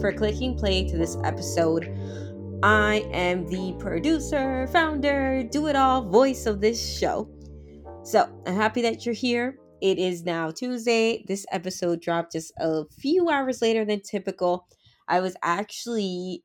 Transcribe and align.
For 0.00 0.12
clicking 0.12 0.56
play 0.56 0.86
to 0.88 0.96
this 0.96 1.16
episode. 1.24 1.84
I 2.62 3.08
am 3.12 3.46
the 3.46 3.74
producer, 3.78 4.66
founder, 4.68 5.42
do 5.42 5.66
it 5.66 5.76
all 5.76 6.02
voice 6.02 6.46
of 6.46 6.60
this 6.60 6.98
show. 6.98 7.28
So 8.04 8.28
I'm 8.46 8.54
happy 8.54 8.82
that 8.82 9.04
you're 9.04 9.14
here. 9.14 9.58
It 9.80 9.98
is 9.98 10.24
now 10.24 10.50
Tuesday. 10.50 11.24
This 11.26 11.46
episode 11.52 12.00
dropped 12.00 12.32
just 12.32 12.52
a 12.58 12.84
few 12.98 13.28
hours 13.28 13.62
later 13.62 13.84
than 13.84 14.00
typical. 14.00 14.66
I 15.06 15.20
was 15.20 15.36
actually 15.42 16.42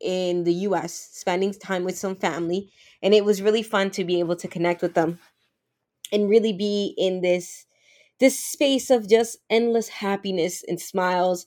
in 0.00 0.44
the 0.44 0.54
US 0.54 0.92
spending 1.12 1.52
time 1.52 1.84
with 1.84 1.98
some 1.98 2.16
family 2.16 2.70
and 3.02 3.12
it 3.14 3.24
was 3.24 3.42
really 3.42 3.62
fun 3.62 3.90
to 3.90 4.04
be 4.04 4.20
able 4.20 4.36
to 4.36 4.48
connect 4.48 4.82
with 4.82 4.94
them 4.94 5.18
and 6.12 6.30
really 6.30 6.52
be 6.52 6.94
in 6.96 7.20
this 7.20 7.66
this 8.20 8.38
space 8.38 8.90
of 8.90 9.08
just 9.08 9.38
endless 9.48 9.88
happiness 9.88 10.64
and 10.66 10.80
smiles. 10.80 11.46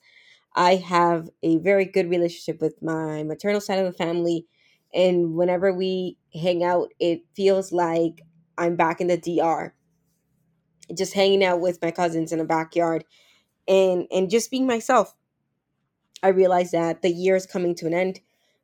I 0.56 0.76
have 0.76 1.30
a 1.44 1.58
very 1.58 1.86
good 1.86 2.10
relationship 2.10 2.62
with 2.62 2.82
my 2.82 3.24
maternal 3.24 3.62
side 3.62 3.80
of 3.80 3.86
the 3.86 3.98
family 3.98 4.48
and 4.94 5.36
whenever 5.36 5.74
we 5.74 6.18
hang 6.34 6.64
out 6.64 6.90
it 7.00 7.22
feels 7.36 7.72
like 7.72 8.24
I'm 8.58 8.76
back 8.76 9.02
in 9.02 9.08
the 9.08 9.18
DR 9.18 9.74
just 10.96 11.14
hanging 11.14 11.44
out 11.44 11.62
with 11.62 11.82
my 11.82 11.92
cousins 11.92 12.32
in 12.32 12.40
the 12.40 12.46
backyard 12.46 13.06
and 13.68 14.08
and 14.12 14.30
just 14.30 14.52
being 14.52 14.68
myself. 14.68 15.16
I 16.24 16.30
realized 16.30 16.74
that 16.74 17.02
the 17.02 17.10
year 17.10 17.36
is 17.36 17.48
coming 17.48 17.74
to 17.76 17.88
an 17.88 17.94
end. 17.94 18.20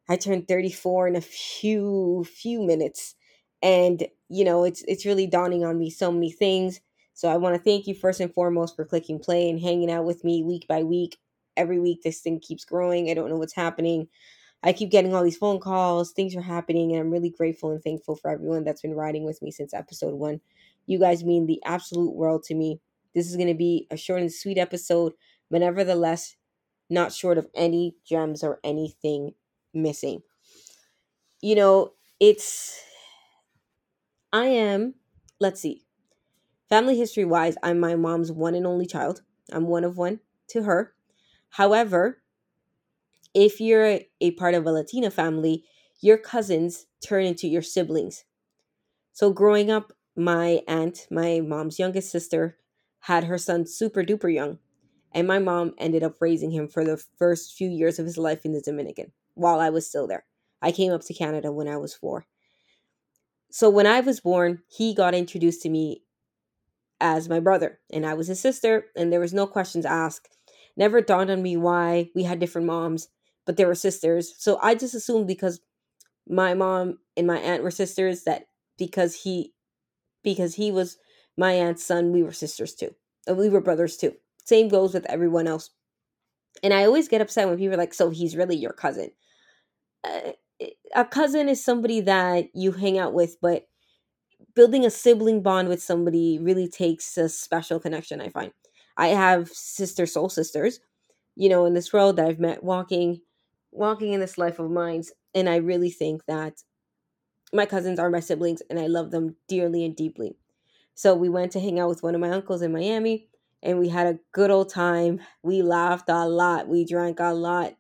I 0.09 0.15
turned 0.15 0.47
34 0.47 1.08
in 1.08 1.15
a 1.15 1.21
few 1.21 2.25
few 2.25 2.61
minutes 2.61 3.15
and 3.61 4.08
you 4.30 4.43
know 4.45 4.63
it's 4.63 4.83
it's 4.88 5.05
really 5.05 5.27
dawning 5.27 5.63
on 5.63 5.80
me 5.80 5.89
so 5.89 6.11
many 6.11 6.31
things. 6.31 6.81
So 7.13 7.30
I 7.30 7.38
want 7.38 7.55
to 7.55 7.61
thank 7.61 7.88
you 7.88 7.95
first 7.95 8.19
and 8.19 8.33
foremost 8.33 8.75
for 8.75 8.85
clicking 8.85 9.19
play 9.19 9.49
and 9.49 9.59
hanging 9.59 9.89
out 9.91 10.05
with 10.05 10.23
me 10.23 10.43
week 10.43 10.67
by 10.67 10.83
week. 10.83 11.17
Every 11.58 11.80
week 11.80 12.03
this 12.03 12.22
thing 12.22 12.39
keeps 12.39 12.66
growing. 12.66 13.09
I 13.09 13.16
don't 13.16 13.30
know 13.30 13.38
what's 13.38 13.55
happening. 13.55 14.08
I 14.63 14.73
keep 14.73 14.91
getting 14.91 15.13
all 15.13 15.23
these 15.23 15.38
phone 15.38 15.59
calls, 15.59 16.11
things 16.11 16.36
are 16.36 16.41
happening 16.41 16.91
and 16.91 17.02
I'm 17.02 17.11
really 17.11 17.30
grateful 17.30 17.72
and 17.72 17.83
thankful 17.83 18.16
for 18.16 18.31
everyone 18.31 18.64
that's 18.64 18.81
been 18.81 18.95
riding 18.95 19.23
with 19.23 19.41
me 19.41 19.52
since 19.52 19.73
episode 19.73 20.16
1. 20.16 20.41
You 20.88 20.99
guys 20.99 21.23
mean 21.23 21.45
the 21.47 21.61
absolute 21.66 22.16
world 22.16 22.44
to 22.45 22.55
me. 22.55 22.81
This 23.16 23.30
is 23.30 23.36
going 23.36 23.49
to 23.49 23.54
be 23.54 23.87
a 23.92 23.98
short 23.98 24.21
and 24.21 24.33
sweet 24.33 24.58
episode, 24.58 25.14
but 25.52 25.61
nevertheless 25.61 26.36
not 26.89 27.14
short 27.14 27.37
of 27.37 27.48
any 27.55 27.95
gems 28.05 28.43
or 28.43 28.59
anything 28.64 29.33
missing. 29.73 30.23
You 31.42 31.55
know, 31.55 31.93
it's 32.20 32.80
I 34.32 34.45
am 34.48 34.95
let's 35.39 35.61
see. 35.61 35.86
Family 36.70 36.98
history 36.98 37.26
wise, 37.26 37.58
I'm 37.64 37.80
my 37.80 37.95
mom's 37.95 38.32
one 38.32 38.55
and 38.55 38.67
only 38.67 38.87
child. 38.87 39.23
I'm 39.52 39.67
one 39.67 39.86
of 39.86 39.98
one 39.98 40.21
to 40.49 40.64
her. 40.64 40.95
However, 41.49 42.21
if 43.33 43.59
you're 43.59 43.99
a, 44.21 44.31
part 44.31 44.53
of 44.53 44.65
a 44.65 44.71
Latina 44.71 45.11
family, 45.11 45.63
your 46.02 46.17
cousins 46.17 46.87
turn 47.05 47.25
into 47.25 47.47
your 47.47 47.61
siblings. 47.61 48.25
So 49.13 49.31
growing 49.31 49.71
up, 49.71 49.93
my 50.15 50.61
aunt, 50.67 51.08
my 51.11 51.41
mom's 51.41 51.80
youngest 51.80 52.11
sister, 52.11 52.58
had 53.02 53.25
her 53.25 53.37
son 53.37 53.65
super 53.65 54.03
duper 54.03 54.33
young. 54.33 54.59
And 55.13 55.27
my 55.27 55.39
mom 55.39 55.73
ended 55.77 56.03
up 56.03 56.15
raising 56.19 56.52
him 56.52 56.67
for 56.67 56.83
the 56.83 56.97
first 57.17 57.53
few 57.53 57.69
years 57.69 57.97
of 57.97 58.05
his 58.05 58.17
life 58.17 58.45
in 58.45 58.52
the 58.52 58.61
Dominican 58.61 59.11
while 59.33 59.59
I 59.59 59.69
was 59.69 59.87
still 59.87 60.08
there. 60.08 60.25
I 60.61 60.71
came 60.71 60.91
up 60.91 61.02
to 61.03 61.14
Canada 61.14 61.52
when 61.52 61.67
I 61.67 61.77
was 61.77 61.93
four. 61.93 62.25
So 63.49 63.69
when 63.69 63.87
I 63.87 64.02
was 64.02 64.19
born, 64.19 64.61
he 64.67 64.93
got 64.93 65.15
introduced 65.15 65.61
to 65.61 65.69
me 65.69 66.03
as 66.99 67.29
my 67.29 67.39
brother, 67.39 67.79
and 67.91 68.05
I 68.05 68.15
was 68.15 68.27
his 68.27 68.39
sister, 68.39 68.87
and 68.95 69.14
there 69.14 69.19
was 69.19 69.33
no 69.33 69.47
questions 69.47 69.85
asked. 69.85 70.36
Never 70.77 71.02
dawned 71.02 71.32
on 71.32 71.43
me 71.43 71.58
why 71.58 72.11
we 72.15 72.23
had 72.23 72.39
different 72.39 72.67
moms, 72.67 73.10
but 73.45 73.58
they 73.58 73.65
were 73.65 73.76
sisters. 73.76 74.33
So 74.38 74.60
I 74.64 74.76
just 74.76 74.95
assumed 74.95 75.27
because 75.27 75.61
my 76.30 76.54
mom 76.54 76.99
and 77.17 77.27
my 77.27 77.38
aunt 77.39 77.64
were 77.64 77.71
sisters 77.71 78.23
that 78.26 78.48
because 78.77 79.15
he 79.23 79.54
because 80.23 80.55
he 80.55 80.71
was 80.71 80.98
my 81.38 81.54
aunt's 81.54 81.83
son, 81.83 82.11
we 82.14 82.23
were 82.23 82.32
sisters 82.33 82.76
too. 82.76 82.95
Uh, 83.30 83.36
We 83.36 83.49
were 83.49 83.61
brothers 83.61 83.98
too. 83.98 84.15
Same 84.45 84.70
goes 84.70 84.93
with 84.93 85.05
everyone 85.08 85.48
else. 85.48 85.71
And 86.64 86.73
I 86.73 86.86
always 86.86 87.08
get 87.08 87.21
upset 87.21 87.48
when 87.48 87.58
people 87.58 87.76
are 87.76 87.77
like, 87.77 87.94
"So 87.94 88.09
he's 88.09 88.36
really 88.36 88.55
your 88.55 88.73
cousin." 88.73 89.11
Uh, 90.04 90.33
a 90.95 91.05
cousin 91.05 91.49
is 91.49 91.64
somebody 91.64 92.02
that 92.02 92.49
you 92.55 92.71
hang 92.73 92.98
out 92.99 93.14
with, 93.14 93.38
but 93.42 93.67
building 94.55 94.86
a 94.86 94.89
sibling 94.92 95.42
bond 95.44 95.70
with 95.70 95.82
somebody 95.83 96.39
really 96.39 96.67
takes 96.70 97.17
a 97.17 97.30
special 97.30 97.80
connection. 97.80 98.21
I 98.21 98.30
find 98.30 98.54
I 98.97 99.09
have 99.09 99.49
sister 99.49 100.05
soul 100.08 100.30
sisters, 100.30 100.81
you 101.35 101.49
know, 101.49 101.65
in 101.65 101.73
this 101.75 101.93
world 101.93 102.17
that 102.17 102.27
I've 102.27 102.39
met 102.39 102.63
walking, 102.63 103.21
walking 103.71 104.13
in 104.13 104.21
this 104.21 104.37
life 104.37 104.59
of 104.59 104.71
mine, 104.71 105.03
and 105.35 105.49
I 105.49 105.58
really 105.58 105.91
think 105.91 106.25
that 106.27 106.63
my 107.53 107.65
cousins 107.65 107.99
are 107.99 108.09
my 108.09 108.19
siblings, 108.19 108.61
and 108.69 108.80
I 108.80 108.87
love 108.87 109.11
them 109.11 109.35
dearly 109.47 109.85
and 109.85 109.95
deeply. 109.95 110.35
So 110.95 111.15
we 111.15 111.30
went 111.30 111.52
to 111.53 111.59
hang 111.59 111.80
out 111.80 111.89
with 111.89 112.03
one 112.03 112.15
of 112.15 112.21
my 112.21 112.31
uncles 112.31 112.61
in 112.61 112.73
Miami, 112.73 113.30
and 113.63 113.80
we 113.80 113.89
had 113.89 114.08
a 114.08 114.19
good 114.33 114.52
old 114.52 114.69
time. 114.69 115.21
We 115.43 115.61
laughed 115.61 116.09
a 116.09 116.27
lot, 116.27 116.67
we 116.67 116.85
drank 116.85 117.19
a 117.19 117.33
lot, 117.33 117.75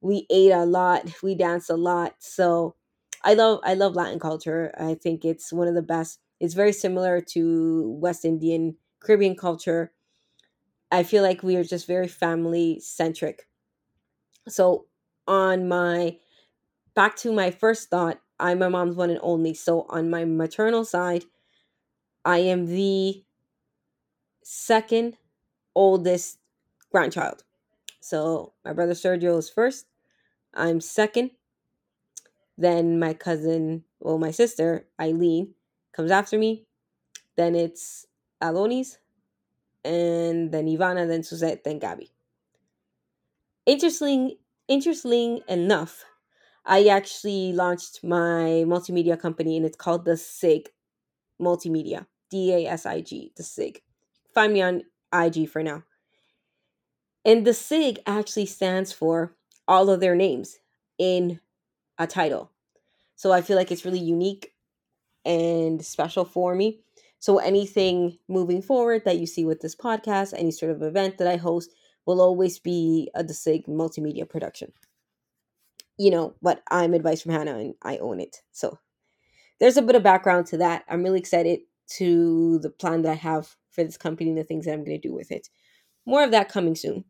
we 0.00 0.26
ate 0.30 0.52
a 0.52 0.64
lot, 0.64 1.10
we 1.22 1.34
danced 1.34 1.70
a 1.70 1.76
lot. 1.76 2.16
So 2.20 2.76
I 3.24 3.34
love 3.34 3.60
I 3.64 3.74
love 3.74 3.94
Latin 3.94 4.18
culture. 4.20 4.74
I 4.78 4.94
think 4.94 5.24
it's 5.24 5.52
one 5.52 5.68
of 5.68 5.74
the 5.74 5.82
best. 5.82 6.20
It's 6.40 6.54
very 6.54 6.72
similar 6.72 7.20
to 7.34 7.90
West 8.00 8.24
Indian 8.24 8.76
Caribbean 9.00 9.36
culture. 9.36 9.92
I 10.90 11.02
feel 11.02 11.22
like 11.22 11.42
we 11.42 11.56
are 11.56 11.64
just 11.64 11.86
very 11.86 12.08
family 12.08 12.80
centric. 12.80 13.48
So 14.48 14.86
on 15.26 15.68
my 15.68 16.18
back 16.94 17.16
to 17.16 17.32
my 17.32 17.50
first 17.50 17.90
thought, 17.90 18.20
I'm 18.38 18.58
my 18.58 18.68
mom's 18.68 18.96
one 18.96 19.10
and 19.10 19.20
only. 19.22 19.54
So 19.54 19.86
on 19.88 20.10
my 20.10 20.24
maternal 20.24 20.84
side, 20.84 21.24
I 22.24 22.38
am 22.38 22.66
the 22.66 23.24
second 24.42 25.16
oldest 25.74 26.38
grandchild. 26.90 27.44
So 28.00 28.52
my 28.64 28.72
brother 28.72 28.94
Sergio 28.94 29.38
is 29.38 29.50
first. 29.50 29.86
I'm 30.54 30.80
second. 30.80 31.32
Then 32.58 32.98
my 32.98 33.12
cousin, 33.12 33.84
well, 34.00 34.18
my 34.18 34.30
sister 34.30 34.86
Eileen, 35.00 35.54
comes 35.92 36.10
after 36.10 36.38
me. 36.38 36.64
Then 37.36 37.54
it's 37.54 38.06
Alonis, 38.42 38.98
and 39.86 40.52
then 40.52 40.66
Ivana, 40.66 41.06
then 41.06 41.22
Suzette, 41.22 41.64
then 41.64 41.78
Gabby. 41.78 42.10
Interesting, 43.64 44.36
interesting 44.68 45.40
enough, 45.48 46.04
I 46.64 46.86
actually 46.86 47.52
launched 47.52 48.02
my 48.02 48.64
multimedia 48.66 49.18
company, 49.18 49.56
and 49.56 49.64
it's 49.64 49.76
called 49.76 50.04
the 50.04 50.16
SIG 50.16 50.70
Multimedia. 51.40 52.06
D 52.30 52.52
A 52.52 52.66
S 52.66 52.86
I 52.86 53.00
G, 53.00 53.32
the 53.36 53.42
SIG. 53.42 53.82
Find 54.34 54.52
me 54.52 54.62
on 54.62 54.82
IG 55.14 55.48
for 55.48 55.62
now. 55.62 55.84
And 57.24 57.46
the 57.46 57.54
SIG 57.54 58.00
actually 58.06 58.46
stands 58.46 58.92
for 58.92 59.36
all 59.68 59.90
of 59.90 60.00
their 60.00 60.16
names 60.16 60.58
in 60.98 61.40
a 61.98 62.06
title. 62.06 62.50
So 63.14 63.32
I 63.32 63.42
feel 63.42 63.56
like 63.56 63.70
it's 63.70 63.84
really 63.84 64.00
unique 64.00 64.54
and 65.24 65.84
special 65.84 66.24
for 66.24 66.54
me. 66.54 66.80
So 67.18 67.38
anything 67.38 68.18
moving 68.28 68.62
forward 68.62 69.04
that 69.04 69.18
you 69.18 69.26
see 69.26 69.44
with 69.44 69.60
this 69.60 69.76
podcast, 69.76 70.34
any 70.36 70.50
sort 70.52 70.72
of 70.72 70.82
event 70.82 71.18
that 71.18 71.28
I 71.28 71.36
host, 71.36 71.70
will 72.06 72.20
always 72.20 72.58
be 72.58 73.10
a 73.14 73.24
DeSig 73.24 73.66
multimedia 73.68 74.28
production. 74.28 74.72
you 75.98 76.10
know, 76.10 76.34
but 76.42 76.62
I'm 76.70 76.94
advice 76.94 77.22
from 77.22 77.32
Hannah 77.32 77.58
and 77.58 77.74
I 77.82 77.98
own 77.98 78.20
it. 78.20 78.42
So 78.52 78.78
there's 79.60 79.76
a 79.76 79.82
bit 79.82 79.96
of 79.96 80.02
background 80.02 80.46
to 80.48 80.58
that. 80.58 80.84
I'm 80.88 81.02
really 81.02 81.20
excited 81.20 81.60
to 81.98 82.58
the 82.60 82.70
plan 82.70 83.02
that 83.02 83.12
I 83.12 83.14
have 83.16 83.56
for 83.70 83.84
this 83.84 83.96
company 83.98 84.30
and 84.30 84.38
the 84.38 84.44
things 84.44 84.66
that 84.66 84.72
I'm 84.72 84.84
going 84.84 85.00
to 85.00 85.08
do 85.08 85.14
with 85.14 85.30
it. 85.30 85.48
More 86.06 86.24
of 86.24 86.30
that 86.32 86.48
coming 86.50 86.76
soon. 86.76 87.04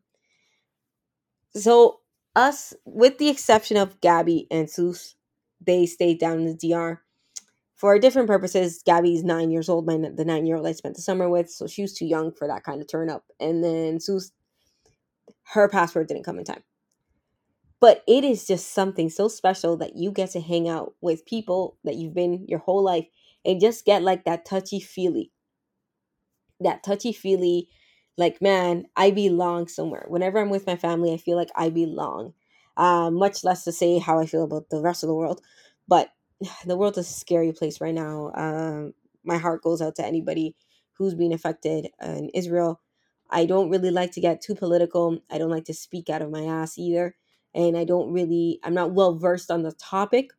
So, 1.55 2.01
us, 2.35 2.73
with 2.85 3.17
the 3.17 3.29
exception 3.29 3.77
of 3.77 3.99
Gabby 4.01 4.47
and 4.51 4.69
Sus, 4.69 5.15
they 5.59 5.85
stayed 5.87 6.19
down 6.19 6.39
in 6.39 6.45
the 6.45 6.53
DR 6.53 7.01
for 7.77 7.97
different 7.99 8.27
purposes. 8.27 8.81
Gabby's 8.85 9.23
nine 9.23 9.51
years 9.51 9.69
old, 9.69 9.85
my 9.85 9.97
the 9.97 10.25
nine 10.25 10.45
year 10.45 10.57
old 10.57 10.67
I 10.67 10.73
spent 10.73 10.95
the 10.95 11.01
summer 11.01 11.29
with, 11.29 11.49
so 11.49 11.67
she 11.67 11.83
was 11.83 11.93
too 11.93 12.05
young 12.05 12.31
for 12.31 12.47
that 12.47 12.63
kind 12.63 12.81
of 12.81 12.87
turn 12.87 13.09
up. 13.09 13.23
And 13.39 13.63
then 13.63 13.99
Sue's, 13.99 14.31
her 15.53 15.69
password 15.69 16.07
didn't 16.07 16.23
come 16.23 16.39
in 16.39 16.45
time. 16.45 16.63
But 17.79 18.03
it 18.07 18.23
is 18.23 18.47
just 18.47 18.73
something 18.73 19.09
so 19.09 19.27
special 19.27 19.77
that 19.77 19.95
you 19.95 20.11
get 20.11 20.31
to 20.31 20.41
hang 20.41 20.67
out 20.67 20.95
with 20.99 21.27
people 21.27 21.77
that 21.83 21.95
you've 21.95 22.15
been 22.15 22.45
your 22.47 22.59
whole 22.59 22.83
life 22.83 23.05
and 23.45 23.61
just 23.61 23.85
get 23.85 24.01
like 24.01 24.25
that 24.25 24.45
touchy 24.45 24.79
feely. 24.79 25.31
That 26.59 26.83
touchy 26.83 27.13
feely, 27.13 27.69
like, 28.17 28.41
man, 28.41 28.85
I 28.95 29.11
belong 29.11 29.67
somewhere. 29.67 30.05
Whenever 30.07 30.39
I'm 30.39 30.49
with 30.49 30.65
my 30.65 30.75
family, 30.75 31.13
I 31.13 31.17
feel 31.17 31.37
like 31.37 31.51
I 31.55 31.69
belong. 31.69 32.33
Uh, 32.75 33.11
much 33.11 33.43
less 33.43 33.63
to 33.65 33.71
say 33.71 33.99
how 33.99 34.19
I 34.19 34.25
feel 34.25 34.43
about 34.43 34.71
the 34.71 34.81
rest 34.81 35.03
of 35.03 35.07
the 35.07 35.15
world. 35.15 35.41
But 35.87 36.09
the 36.65 36.77
world 36.77 36.97
is 36.97 37.09
a 37.09 37.13
scary 37.13 37.51
place 37.51 37.81
right 37.81 37.93
now. 37.95 38.31
Um, 38.35 38.93
my 39.23 39.37
heart 39.37 39.63
goes 39.63 39.81
out 39.81 39.95
to 39.95 40.05
anybody 40.05 40.55
who's 40.93 41.13
being 41.15 41.33
affected 41.33 41.89
in 42.01 42.29
Israel. 42.33 42.81
I 43.29 43.45
don't 43.45 43.69
really 43.69 43.91
like 43.91 44.11
to 44.13 44.21
get 44.21 44.41
too 44.41 44.55
political. 44.55 45.19
I 45.29 45.37
don't 45.37 45.49
like 45.49 45.65
to 45.65 45.73
speak 45.73 46.09
out 46.09 46.21
of 46.21 46.31
my 46.31 46.43
ass 46.43 46.77
either 46.77 47.15
and 47.53 47.77
I 47.77 47.83
don't 47.83 48.11
really, 48.11 48.59
I'm 48.63 48.73
not 48.73 48.93
well 48.93 49.15
versed 49.17 49.51
on 49.51 49.63
the 49.63 49.73
topic 49.73 50.31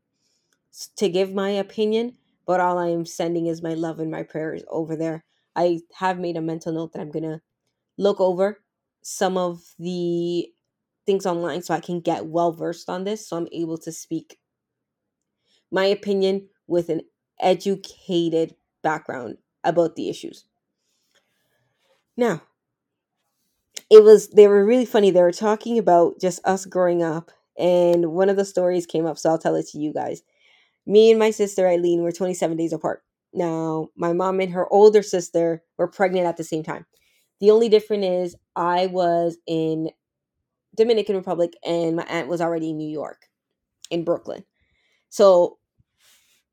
to 0.96 1.08
give 1.08 1.32
my 1.34 1.50
opinion, 1.50 2.16
but 2.46 2.60
all 2.60 2.78
I 2.78 2.88
am 2.88 3.04
sending 3.06 3.46
is 3.46 3.62
my 3.62 3.74
love 3.74 4.00
and 4.00 4.10
my 4.10 4.22
prayers 4.22 4.62
over 4.68 4.96
there. 4.96 5.24
I 5.56 5.80
have 5.94 6.18
made 6.18 6.36
a 6.36 6.40
mental 6.42 6.72
note 6.72 6.92
that 6.92 7.00
I'm 7.00 7.10
going 7.10 7.24
to 7.24 7.40
look 7.98 8.20
over 8.20 8.60
some 9.02 9.36
of 9.36 9.62
the 9.78 10.48
things 11.06 11.26
online 11.26 11.62
so 11.62 11.74
I 11.74 11.80
can 11.80 12.00
get 12.00 12.26
well 12.26 12.52
versed 12.52 12.90
on 12.90 13.04
this 13.04 13.28
so 13.28 13.36
I'm 13.36 13.48
able 13.52 13.78
to 13.78 13.92
speak 13.92 14.38
my 15.70 15.84
opinion 15.86 16.48
with 16.66 16.88
an 16.88 17.02
educated 17.40 18.54
background 18.82 19.38
about 19.64 19.96
the 19.96 20.08
issues. 20.08 20.44
Now, 22.16 22.42
it 23.90 24.02
was 24.02 24.28
they 24.30 24.48
were 24.48 24.64
really 24.64 24.84
funny. 24.84 25.10
They 25.10 25.22
were 25.22 25.32
talking 25.32 25.78
about 25.78 26.20
just 26.20 26.40
us 26.44 26.66
growing 26.66 27.02
up, 27.02 27.30
and 27.58 28.12
one 28.12 28.28
of 28.28 28.36
the 28.36 28.44
stories 28.44 28.86
came 28.86 29.06
up, 29.06 29.18
so 29.18 29.30
I'll 29.30 29.38
tell 29.38 29.54
it 29.54 29.68
to 29.68 29.78
you 29.78 29.92
guys. 29.92 30.22
Me 30.86 31.10
and 31.10 31.18
my 31.18 31.30
sister 31.30 31.68
Eileen 31.68 32.02
were 32.02 32.12
27 32.12 32.56
days 32.56 32.72
apart. 32.72 33.02
Now, 33.32 33.88
my 33.96 34.12
mom 34.12 34.40
and 34.40 34.52
her 34.52 34.72
older 34.72 35.02
sister 35.02 35.62
were 35.78 35.88
pregnant 35.88 36.26
at 36.26 36.36
the 36.36 36.44
same 36.44 36.62
time. 36.62 36.86
The 37.40 37.50
only 37.50 37.68
difference 37.68 38.04
is 38.06 38.36
I 38.56 38.86
was 38.86 39.38
in 39.46 39.90
Dominican 40.76 41.16
Republic 41.16 41.52
and 41.64 41.96
my 41.96 42.04
aunt 42.04 42.28
was 42.28 42.40
already 42.40 42.70
in 42.70 42.78
New 42.78 42.88
York, 42.88 43.28
in 43.90 44.04
Brooklyn. 44.04 44.44
So 45.08 45.58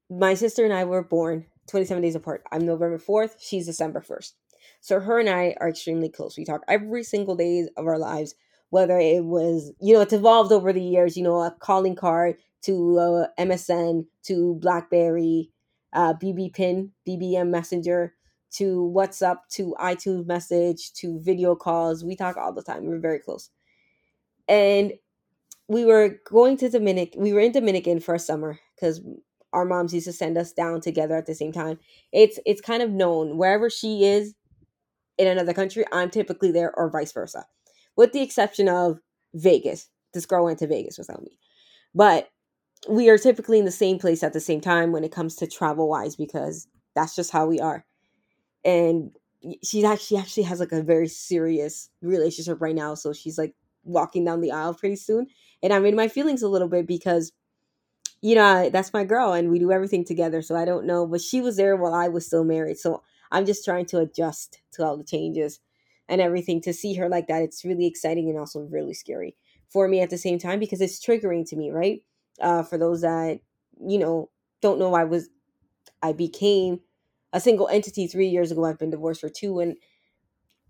my 0.09 0.33
sister 0.33 0.63
and 0.63 0.73
I 0.73 0.83
were 0.83 1.03
born 1.03 1.45
27 1.67 2.01
days 2.01 2.15
apart. 2.15 2.43
I'm 2.51 2.65
November 2.65 2.97
4th, 2.97 3.35
she's 3.39 3.65
December 3.65 4.01
1st. 4.01 4.33
So 4.81 4.99
her 4.99 5.19
and 5.19 5.29
I 5.29 5.55
are 5.59 5.69
extremely 5.69 6.09
close. 6.09 6.37
We 6.37 6.45
talk 6.45 6.61
every 6.67 7.03
single 7.03 7.35
day 7.35 7.67
of 7.75 7.87
our 7.87 7.97
lives, 7.97 8.35
whether 8.69 8.99
it 8.99 9.25
was, 9.25 9.71
you 9.79 9.93
know, 9.93 10.01
it's 10.01 10.13
evolved 10.13 10.51
over 10.51 10.71
the 10.71 10.81
years, 10.81 11.17
you 11.17 11.23
know, 11.23 11.41
a 11.41 11.55
calling 11.59 11.95
card 11.95 12.37
to 12.63 12.99
uh, 12.99 13.27
MSN 13.39 14.05
to 14.23 14.55
Blackberry, 14.55 15.49
uh, 15.93 16.13
BB 16.13 16.53
Pin, 16.53 16.91
BBM 17.07 17.49
Messenger 17.49 18.13
to 18.51 18.93
WhatsApp 18.95 19.37
to 19.49 19.75
iTunes 19.79 20.25
message 20.25 20.93
to 20.93 21.19
video 21.19 21.55
calls. 21.55 22.03
We 22.03 22.15
talk 22.15 22.37
all 22.37 22.53
the 22.53 22.63
time. 22.63 22.85
We're 22.85 22.99
very 22.99 23.19
close. 23.19 23.49
And 24.47 24.93
we 25.67 25.85
were 25.85 26.17
going 26.29 26.57
to 26.57 26.69
Dominic. 26.69 27.13
We 27.17 27.33
were 27.33 27.39
in 27.39 27.51
Dominican 27.51 27.99
for 27.99 28.15
a 28.15 28.19
summer 28.19 28.59
because 28.75 29.01
our 29.53 29.65
moms 29.65 29.93
used 29.93 30.05
to 30.07 30.13
send 30.13 30.37
us 30.37 30.51
down 30.51 30.81
together 30.81 31.15
at 31.15 31.25
the 31.25 31.35
same 31.35 31.51
time. 31.51 31.79
It's 32.11 32.39
it's 32.45 32.61
kind 32.61 32.83
of 32.83 32.91
known 32.91 33.37
wherever 33.37 33.69
she 33.69 34.03
is, 34.05 34.33
in 35.17 35.27
another 35.27 35.53
country, 35.53 35.85
I'm 35.91 36.09
typically 36.09 36.51
there 36.51 36.73
or 36.75 36.89
vice 36.89 37.11
versa, 37.11 37.45
with 37.95 38.11
the 38.11 38.21
exception 38.21 38.67
of 38.67 38.99
Vegas. 39.33 39.89
This 40.13 40.25
girl 40.25 40.45
went 40.45 40.59
to 40.59 40.67
Vegas 40.67 40.97
without 40.97 41.23
me. 41.23 41.37
But 41.93 42.29
we 42.89 43.09
are 43.09 43.17
typically 43.17 43.59
in 43.59 43.65
the 43.65 43.71
same 43.71 43.97
place 43.97 44.23
at 44.23 44.33
the 44.33 44.39
same 44.39 44.61
time 44.61 44.91
when 44.91 45.03
it 45.03 45.11
comes 45.11 45.35
to 45.37 45.47
travel 45.47 45.89
wise 45.89 46.15
because 46.15 46.67
that's 46.95 47.15
just 47.15 47.31
how 47.31 47.45
we 47.47 47.59
are. 47.59 47.85
And 48.63 49.11
she's 49.63 49.83
actually 49.83 50.17
actually 50.17 50.43
has 50.43 50.59
like 50.59 50.71
a 50.71 50.83
very 50.83 51.07
serious 51.07 51.89
relationship 52.01 52.61
right 52.61 52.75
now. 52.75 52.95
So 52.95 53.13
she's 53.13 53.37
like 53.37 53.55
walking 53.85 54.25
down 54.25 54.41
the 54.41 54.51
aisle 54.51 54.75
pretty 54.75 54.97
soon. 54.97 55.27
And 55.63 55.73
I'm 55.73 55.85
in 55.85 55.95
my 55.95 56.09
feelings 56.09 56.43
a 56.43 56.49
little 56.49 56.69
bit 56.69 56.87
because 56.87 57.33
you 58.21 58.35
know, 58.35 58.69
that's 58.69 58.93
my 58.93 59.03
girl 59.03 59.33
and 59.33 59.49
we 59.51 59.59
do 59.59 59.71
everything 59.71 60.03
together. 60.03 60.41
So 60.41 60.55
I 60.55 60.65
don't 60.65 60.85
know. 60.85 61.05
But 61.05 61.21
she 61.21 61.41
was 61.41 61.57
there 61.57 61.75
while 61.75 61.93
I 61.93 62.07
was 62.07 62.25
still 62.25 62.43
married. 62.43 62.77
So 62.77 63.03
I'm 63.31 63.45
just 63.45 63.63
trying 63.65 63.85
to 63.87 63.99
adjust 63.99 64.59
to 64.73 64.83
all 64.83 64.97
the 64.97 65.03
changes 65.03 65.59
and 66.09 66.21
everything. 66.21 66.61
To 66.61 66.73
see 66.73 66.95
her 66.95 67.09
like 67.09 67.27
that, 67.27 67.43
it's 67.43 67.65
really 67.65 67.85
exciting 67.85 68.29
and 68.29 68.39
also 68.39 68.61
really 68.61 68.93
scary 68.93 69.35
for 69.69 69.87
me 69.87 70.01
at 70.01 70.09
the 70.09 70.17
same 70.17 70.39
time 70.39 70.59
because 70.59 70.81
it's 70.81 71.03
triggering 71.03 71.47
to 71.49 71.55
me, 71.55 71.71
right? 71.71 72.03
Uh, 72.39 72.63
for 72.63 72.77
those 72.77 73.01
that 73.01 73.39
you 73.79 73.97
know 73.99 74.29
don't 74.61 74.79
know, 74.79 74.93
I 74.93 75.03
was 75.03 75.29
I 76.03 76.13
became 76.13 76.81
a 77.33 77.39
single 77.41 77.67
entity 77.69 78.07
three 78.07 78.27
years 78.27 78.51
ago. 78.51 78.65
I've 78.65 78.79
been 78.79 78.91
divorced 78.91 79.21
for 79.21 79.29
two, 79.29 79.59
and 79.59 79.77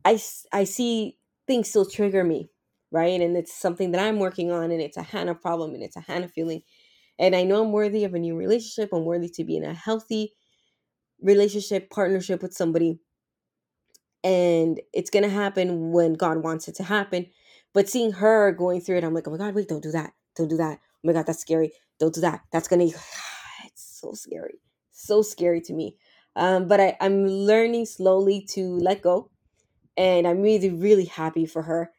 I 0.03 0.21
I 0.51 0.63
see 0.63 1.17
things 1.47 1.69
still 1.69 1.85
trigger 1.85 2.23
me, 2.23 2.49
right? 2.95 3.21
And 3.21 3.37
it's 3.37 3.53
something 3.53 3.91
that 3.91 4.01
I'm 4.01 4.19
working 4.19 4.51
on, 4.51 4.71
and 4.71 4.81
it's 4.81 4.97
a 4.97 5.03
Hannah 5.03 5.35
problem, 5.35 5.75
and 5.75 5.83
it's 5.83 5.97
a 5.97 6.01
Hannah 6.01 6.29
feeling. 6.29 6.63
And 7.19 7.35
I 7.35 7.43
know 7.43 7.63
I'm 7.63 7.71
worthy 7.73 8.05
of 8.05 8.13
a 8.13 8.19
new 8.19 8.35
relationship. 8.37 8.91
I'm 8.93 9.05
worthy 9.05 9.29
to 9.29 9.43
be 9.43 9.57
in 9.57 9.65
a 9.65 9.73
healthy 9.73 10.33
relationship, 11.21 11.89
partnership 11.91 12.41
with 12.41 12.53
somebody. 12.53 12.99
And 14.23 14.81
it's 14.93 15.09
going 15.09 15.23
to 15.23 15.29
happen 15.29 15.91
when 15.91 16.13
God 16.13 16.43
wants 16.43 16.67
it 16.67 16.75
to 16.75 16.83
happen. 16.83 17.27
But 17.73 17.89
seeing 17.89 18.13
her 18.13 18.51
going 18.53 18.81
through 18.81 18.97
it, 18.99 19.03
I'm 19.03 19.13
like, 19.13 19.27
oh 19.27 19.31
my 19.31 19.37
God, 19.37 19.55
wait, 19.55 19.69
don't 19.69 19.83
do 19.83 19.91
that. 19.91 20.13
Don't 20.35 20.49
do 20.49 20.57
that. 20.57 20.79
Oh 20.81 20.99
my 21.05 21.13
God, 21.13 21.27
that's 21.27 21.39
scary. 21.41 21.71
Don't 21.99 22.13
do 22.15 22.21
that. 22.21 22.41
That's 22.51 22.67
going 22.67 22.89
to, 22.91 22.97
it's 23.65 23.99
so 24.01 24.13
scary. 24.13 24.59
So 24.91 25.21
scary 25.21 25.61
to 25.61 25.73
me. 25.73 25.97
Um, 26.35 26.67
but 26.67 26.79
I, 26.81 26.97
I'm 27.01 27.25
learning 27.27 27.85
slowly 27.85 28.47
to 28.51 28.77
let 28.77 29.01
go. 29.01 29.31
And 29.97 30.27
I'm 30.27 30.41
really, 30.41 30.71
really 30.71 31.05
happy 31.05 31.45
for 31.45 31.63
her. 31.63 31.91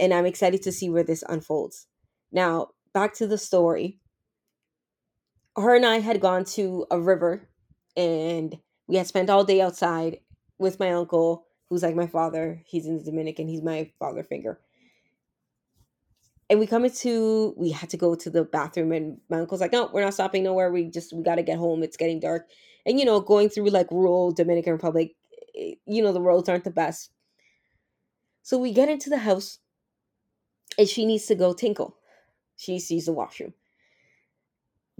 And 0.00 0.14
I'm 0.14 0.26
excited 0.26 0.62
to 0.62 0.72
see 0.72 0.88
where 0.88 1.02
this 1.02 1.24
unfolds. 1.28 1.86
Now, 2.30 2.68
back 2.92 3.14
to 3.14 3.26
the 3.26 3.38
story. 3.38 3.98
Her 5.56 5.74
and 5.74 5.84
I 5.84 5.98
had 5.98 6.20
gone 6.20 6.44
to 6.44 6.86
a 6.90 7.00
river 7.00 7.48
and 7.96 8.56
we 8.86 8.96
had 8.96 9.06
spent 9.06 9.28
all 9.28 9.44
day 9.44 9.60
outside 9.60 10.20
with 10.58 10.80
my 10.80 10.92
uncle, 10.92 11.46
who's 11.68 11.82
like 11.82 11.94
my 11.94 12.06
father. 12.06 12.62
He's 12.64 12.86
in 12.86 12.98
the 12.98 13.04
Dominican. 13.04 13.48
He's 13.48 13.62
my 13.62 13.90
father 13.98 14.22
figure. 14.22 14.60
And 16.50 16.58
we 16.58 16.66
come 16.66 16.84
into, 16.84 17.54
we 17.58 17.70
had 17.70 17.90
to 17.90 17.98
go 17.98 18.14
to 18.14 18.30
the 18.30 18.44
bathroom, 18.44 18.92
and 18.92 19.18
my 19.28 19.40
uncle's 19.40 19.60
like, 19.60 19.72
"No, 19.72 19.90
we're 19.92 20.02
not 20.02 20.14
stopping 20.14 20.44
nowhere. 20.44 20.72
We 20.72 20.90
just 20.90 21.12
we 21.12 21.22
got 21.22 21.34
to 21.34 21.42
get 21.42 21.58
home. 21.58 21.82
It's 21.82 21.98
getting 21.98 22.20
dark." 22.20 22.48
And 22.86 22.98
you 22.98 23.04
know, 23.04 23.20
going 23.20 23.50
through 23.50 23.68
like 23.68 23.90
rural 23.90 24.32
Dominican 24.32 24.72
Republic, 24.72 25.14
eh, 25.54 25.74
you 25.86 26.02
know, 26.02 26.12
the 26.12 26.22
roads 26.22 26.48
aren't 26.48 26.64
the 26.64 26.70
best. 26.70 27.10
So 28.42 28.56
we 28.56 28.72
get 28.72 28.88
into 28.88 29.10
the 29.10 29.18
house, 29.18 29.58
and 30.78 30.88
she 30.88 31.06
needs 31.06 31.26
to 31.26 31.36
go 31.36 31.52
tinkle. 31.54 31.96
She 32.56 32.78
sees 32.80 33.06
the 33.06 33.12
washroom 33.14 33.54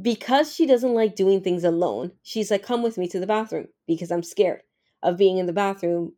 because 0.01 0.55
she 0.55 0.67
doesn't 0.67 0.95
like 0.95 1.17
doing 1.17 1.41
things 1.41 1.65
alone, 1.65 2.13
she's 2.23 2.51
like, 2.51 2.63
come 2.63 2.83
with 2.83 2.99
me 2.99 3.09
to 3.09 3.21
the 3.21 3.27
bathroom 3.27 3.69
because 3.87 4.11
I'm 4.11 4.23
scared 4.23 4.63
of 5.03 5.17
being 5.17 5.39
in 5.39 5.47
the 5.47 5.53
bathroom 5.53 6.13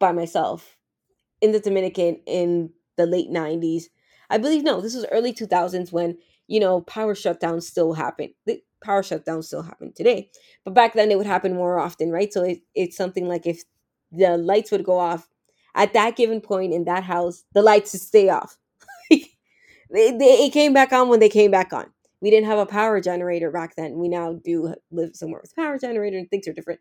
by 0.00 0.12
myself 0.12 0.78
in 1.40 1.52
the 1.52 1.60
Dominican 1.60 2.20
in 2.26 2.70
the 2.96 3.06
late 3.06 3.30
90s. 3.30 3.90
I 4.30 4.38
believe, 4.38 4.64
no, 4.64 4.80
this 4.80 4.94
was 4.94 5.06
early 5.12 5.32
2000s 5.34 5.92
when, 5.92 6.18
you 6.48 6.60
know, 6.60 6.82
power 6.82 7.14
shutdowns 7.14 7.64
still 7.64 7.94
happen. 7.94 8.34
The 8.46 8.62
power 8.84 9.02
shutdowns 9.02 9.44
still 9.44 9.62
happen 9.62 9.92
today. 9.94 10.30
But 10.64 10.74
back 10.74 10.94
then 10.94 11.10
it 11.10 11.18
would 11.18 11.26
happen 11.26 11.54
more 11.54 11.78
often, 11.78 12.10
right? 12.10 12.32
So 12.32 12.44
it, 12.44 12.60
it's 12.74 12.96
something 12.96 13.28
like 13.28 13.46
if 13.46 13.62
the 14.12 14.36
lights 14.38 14.70
would 14.72 14.84
go 14.84 14.98
off 14.98 15.28
at 15.74 15.92
that 15.94 16.16
given 16.16 16.40
point 16.40 16.74
in 16.74 16.84
that 16.84 17.04
house, 17.04 17.44
the 17.54 17.62
lights 17.62 17.92
would 17.94 18.02
stay 18.02 18.28
off. 18.30 18.58
They, 19.92 20.16
they, 20.16 20.46
it 20.46 20.52
came 20.52 20.72
back 20.72 20.92
on 20.92 21.08
when 21.08 21.20
they 21.20 21.28
came 21.28 21.50
back 21.50 21.72
on 21.72 21.86
we 22.22 22.30
didn't 22.30 22.46
have 22.46 22.58
a 22.58 22.66
power 22.66 23.00
generator 23.00 23.50
back 23.50 23.74
then. 23.74 23.98
We 23.98 24.08
now 24.08 24.34
do 24.44 24.74
live 24.92 25.14
somewhere 25.14 25.40
with 25.42 25.56
power 25.56 25.76
generator 25.76 26.16
and 26.16 26.30
things 26.30 26.46
are 26.48 26.52
different. 26.52 26.80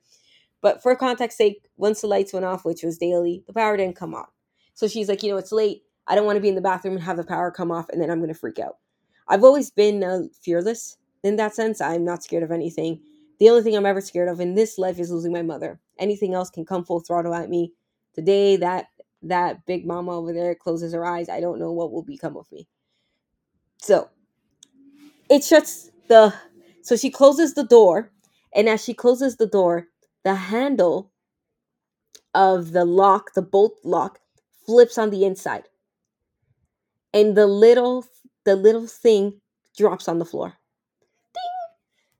But 0.61 0.83
for 0.83 0.95
context 0.95 1.37
sake, 1.37 1.63
once 1.77 2.01
the 2.01 2.07
lights 2.07 2.31
went 2.31 2.45
off, 2.45 2.63
which 2.63 2.83
was 2.83 2.99
daily, 2.99 3.43
the 3.47 3.53
power 3.53 3.75
didn't 3.75 3.95
come 3.95 4.13
on. 4.13 4.27
So 4.75 4.87
she's 4.87 5.09
like, 5.09 5.23
you 5.23 5.31
know, 5.31 5.37
it's 5.37 5.51
late. 5.51 5.81
I 6.07 6.13
don't 6.15 6.25
want 6.27 6.37
to 6.37 6.41
be 6.41 6.49
in 6.49 6.55
the 6.55 6.61
bathroom 6.61 6.95
and 6.95 7.03
have 7.03 7.17
the 7.17 7.23
power 7.23 7.49
come 7.49 7.71
off 7.71 7.89
and 7.89 7.99
then 7.99 8.11
I'm 8.11 8.19
going 8.19 8.31
to 8.33 8.39
freak 8.39 8.59
out. 8.59 8.77
I've 9.27 9.43
always 9.43 9.71
been 9.71 10.03
uh, 10.03 10.21
fearless 10.39 10.97
in 11.23 11.37
that 11.37 11.55
sense. 11.55 11.81
I'm 11.81 12.05
not 12.05 12.23
scared 12.23 12.43
of 12.43 12.51
anything. 12.51 13.01
The 13.39 13.49
only 13.49 13.63
thing 13.63 13.75
I'm 13.75 13.87
ever 13.87 14.01
scared 14.01 14.29
of 14.29 14.39
in 14.39 14.53
this 14.53 14.77
life 14.77 14.99
is 14.99 15.09
losing 15.11 15.33
my 15.33 15.41
mother. 15.41 15.79
Anything 15.97 16.35
else 16.35 16.51
can 16.51 16.65
come 16.65 16.85
full 16.85 16.99
throttle 16.99 17.33
at 17.33 17.49
me. 17.49 17.73
Today, 18.13 18.57
that 18.57 18.87
that 19.23 19.65
big 19.65 19.85
mama 19.85 20.15
over 20.17 20.33
there 20.33 20.53
closes 20.53 20.93
her 20.93 21.05
eyes. 21.05 21.29
I 21.29 21.39
don't 21.39 21.59
know 21.59 21.71
what 21.71 21.91
will 21.91 22.03
become 22.03 22.37
of 22.37 22.51
me. 22.51 22.67
So 23.81 24.09
it 25.29 25.43
shuts 25.43 25.89
the. 26.07 26.33
So 26.83 26.95
she 26.95 27.09
closes 27.09 27.53
the 27.53 27.63
door, 27.63 28.11
and 28.55 28.69
as 28.69 28.83
she 28.83 28.93
closes 28.93 29.37
the 29.37 29.47
door, 29.47 29.87
the 30.23 30.35
handle 30.35 31.11
of 32.33 32.71
the 32.71 32.85
lock, 32.85 33.33
the 33.33 33.41
bolt 33.41 33.77
lock, 33.83 34.19
flips 34.65 34.97
on 34.97 35.09
the 35.09 35.25
inside, 35.25 35.63
and 37.13 37.35
the 37.35 37.47
little 37.47 38.05
the 38.45 38.55
little 38.55 38.87
thing 38.87 39.41
drops 39.77 40.07
on 40.07 40.19
the 40.19 40.25
floor. 40.25 40.53
Ding! 41.33 41.77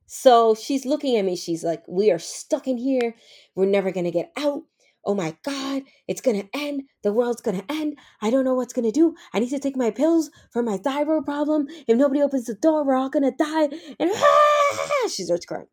So 0.08 0.56
she's 0.56 0.86
looking 0.86 1.16
at 1.18 1.26
me. 1.26 1.36
She's 1.36 1.64
like, 1.64 1.84
We 1.88 2.12
are 2.12 2.20
stuck 2.20 2.68
in 2.68 2.78
here. 2.78 3.16
We're 3.56 3.66
never 3.66 3.92
to 4.06 4.12
get 4.12 4.32
out. 4.36 4.64
Oh 5.04 5.16
my 5.16 5.36
God, 5.44 5.84
it's 6.08 6.22
going 6.22 6.40
to 6.40 6.48
end. 6.54 6.84
The 7.04 7.12
world's 7.12 7.42
going 7.42 7.60
to 7.60 7.72
end. 7.72 7.98
I 8.22 8.30
don't 8.30 8.46
know 8.46 8.54
what's 8.54 8.74
going 8.74 8.86
to 8.86 8.92
do. 8.92 9.16
I 9.34 9.40
need 9.40 9.50
to 9.50 9.60
take 9.60 9.76
my 9.76 9.90
pills 9.90 10.30
for 10.52 10.62
my 10.62 10.78
thyroid 10.78 11.26
problem. 11.26 11.68
If 11.88 11.98
nobody 11.98 12.22
opens 12.22 12.46
the 12.46 12.54
door, 12.54 12.86
we're 12.86 12.96
all 12.96 13.10
going 13.10 13.24
to 13.24 13.36
die. 13.36 13.70
And 14.00 14.12
ah, 14.14 15.08
she 15.10 15.24
starts 15.24 15.46
crying. 15.46 15.68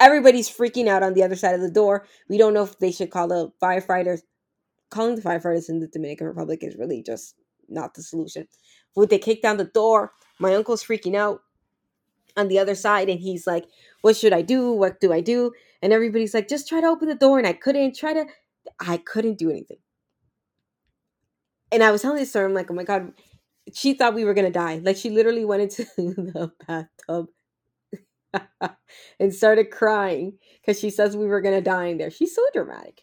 Everybody's 0.00 0.48
freaking 0.48 0.88
out 0.88 1.02
on 1.02 1.14
the 1.14 1.22
other 1.22 1.36
side 1.36 1.54
of 1.54 1.60
the 1.60 1.70
door. 1.70 2.06
We 2.28 2.38
don't 2.38 2.54
know 2.54 2.64
if 2.64 2.78
they 2.78 2.92
should 2.92 3.10
call 3.10 3.28
the 3.28 3.50
firefighters. 3.62 4.20
Calling 4.90 5.16
the 5.16 5.22
firefighters 5.22 5.68
in 5.68 5.80
the 5.80 5.88
Dominican 5.88 6.26
Republic 6.28 6.60
is 6.62 6.76
really 6.76 7.02
just 7.02 7.34
not 7.68 7.94
the 7.94 8.02
solution. 8.02 8.46
Would 8.94 9.10
they 9.10 9.18
kick 9.18 9.42
down 9.42 9.56
the 9.56 9.64
door? 9.64 10.12
My 10.38 10.54
uncle's 10.54 10.84
freaking 10.84 11.16
out 11.16 11.40
on 12.36 12.48
the 12.48 12.58
other 12.58 12.74
side 12.74 13.08
and 13.08 13.20
he's 13.20 13.46
like 13.46 13.64
what 14.02 14.16
should 14.16 14.32
i 14.32 14.42
do? 14.42 14.72
What 14.72 15.00
do 15.00 15.12
i 15.12 15.20
do? 15.20 15.52
And 15.82 15.92
everybody's 15.92 16.34
like 16.34 16.48
just 16.48 16.68
try 16.68 16.80
to 16.80 16.86
open 16.86 17.08
the 17.08 17.14
door 17.14 17.38
and 17.38 17.46
i 17.46 17.52
couldn't 17.52 17.96
try 17.96 18.12
to 18.14 18.26
i 18.80 18.96
couldn't 18.96 19.38
do 19.38 19.50
anything. 19.50 19.78
And 21.72 21.82
i 21.82 21.90
was 21.90 22.02
telling 22.02 22.18
this 22.18 22.30
story 22.30 22.46
i'm 22.46 22.54
like 22.54 22.70
oh 22.70 22.74
my 22.74 22.84
god 22.84 23.12
she 23.74 23.94
thought 23.94 24.14
we 24.14 24.24
were 24.24 24.34
gonna 24.34 24.50
die. 24.50 24.80
Like 24.82 24.96
she 24.96 25.10
literally 25.10 25.44
went 25.44 25.62
into 25.62 25.84
the 25.96 26.52
bathtub 26.66 27.26
and 29.20 29.34
started 29.34 29.70
crying 29.70 30.38
because 30.60 30.78
she 30.78 30.90
says 30.90 31.16
we 31.16 31.26
were 31.26 31.40
gonna 31.40 31.60
die 31.60 31.86
in 31.86 31.98
there. 31.98 32.10
She's 32.10 32.34
so 32.34 32.42
dramatic. 32.52 33.02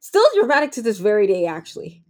Still 0.00 0.26
dramatic 0.34 0.72
to 0.72 0.82
this 0.82 0.98
very 0.98 1.26
day 1.26 1.46
actually. 1.46 2.04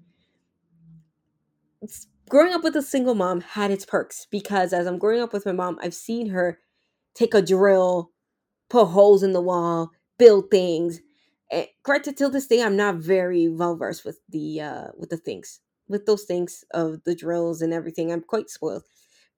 It's 1.81 2.07
growing 2.29 2.53
up 2.53 2.63
with 2.65 2.77
a 2.77 2.83
single 2.83 3.15
mom 3.15 3.41
had 3.41 3.71
its 3.71 3.85
perks 3.85 4.27
because 4.31 4.73
as 4.73 4.87
I'm 4.87 4.99
growing 4.99 5.23
up 5.23 5.33
with 5.33 5.47
my 5.47 5.53
mom, 5.53 5.79
I've 5.83 5.95
seen 5.95 6.29
her 6.31 6.59
take 7.15 7.35
a 7.35 7.43
drill, 7.43 8.11
put 8.71 8.87
holes 8.87 9.23
in 9.23 9.33
the 9.33 9.41
wall, 9.41 9.91
build 10.19 10.51
things. 10.51 11.01
And 11.51 11.67
granted, 11.85 12.17
till 12.17 12.31
this 12.31 12.47
day, 12.47 12.63
I'm 12.63 12.77
not 12.77 12.97
very 12.97 13.49
well 13.49 13.77
versed 13.77 14.05
with 14.05 14.21
the 14.29 14.61
uh, 14.61 14.87
with 14.99 15.11
the 15.11 15.17
things, 15.17 15.61
with 15.89 16.07
those 16.07 16.25
things 16.25 16.65
of 16.73 17.05
the 17.05 17.15
drills 17.15 17.63
and 17.63 17.73
everything. 17.73 18.11
I'm 18.13 18.23
quite 18.23 18.51
spoiled. 18.51 18.83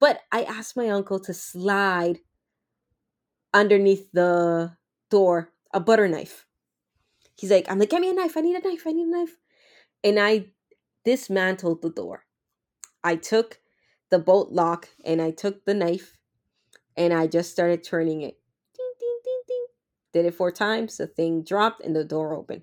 But 0.01 0.21
I 0.33 0.45
asked 0.45 0.77
my 0.77 0.89
uncle 0.89 1.21
to 1.21 1.35
slide 1.35 2.21
underneath 3.53 4.11
the 4.13 4.77
door 5.11 5.53
a 5.75 5.81
butter 5.81 6.09
knife. 6.09 6.47
He's 7.37 7.51
like, 7.51 7.71
I'm 7.71 7.79
like, 7.79 7.91
get 7.91 8.01
me 8.01 8.11
a 8.11 8.15
knife. 8.15 8.37
I 8.37 8.41
need 8.41 8.57
a 8.57 8.67
knife. 8.67 8.87
I 8.87 8.93
need 8.93 9.07
a 9.07 9.11
knife. 9.11 9.37
And 10.03 10.19
I 10.19 10.47
dismantled 11.05 11.83
the 11.83 11.91
door. 11.91 12.25
I 13.03 13.17
took 13.17 13.61
the 14.11 14.19
bolt 14.19 14.53
lock 14.53 14.89
and 15.05 15.21
I 15.21 15.31
took 15.31 15.65
the 15.65 15.75
knife 15.75 16.19
and 16.97 17.13
I 17.13 17.27
just 17.27 17.51
started 17.51 17.85
turning 17.85 18.23
it. 18.23 18.39
Ding, 18.77 18.93
ding, 18.99 19.19
ding, 19.25 19.43
ding. 19.47 19.67
Did 20.13 20.27
it 20.27 20.35
four 20.35 20.51
times. 20.51 20.97
The 20.97 21.07
thing 21.07 21.43
dropped 21.43 21.83
and 21.83 21.95
the 21.95 22.05
door 22.05 22.35
opened. 22.35 22.63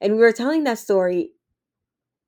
And 0.00 0.14
we 0.14 0.20
were 0.20 0.32
telling 0.32 0.64
that 0.64 0.78
story. 0.78 1.32